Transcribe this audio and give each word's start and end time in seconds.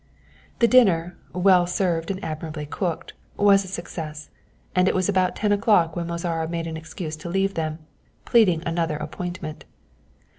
The 0.57 0.67
dinner, 0.67 1.15
well 1.31 1.67
served 1.67 2.09
and 2.09 2.23
admirably 2.25 2.65
cooked, 2.65 3.13
was 3.37 3.63
a 3.63 3.67
success, 3.67 4.31
and 4.75 4.87
it 4.87 4.95
was 4.95 5.07
about 5.07 5.35
ten 5.35 5.51
o'clock 5.51 5.95
when 5.95 6.07
Mozara 6.07 6.47
made 6.49 6.65
an 6.65 6.75
excuse 6.75 7.15
to 7.17 7.29
leave 7.29 7.53
them, 7.53 7.77
pleading 8.25 8.63
another 8.65 8.97
appointment. 8.97 9.63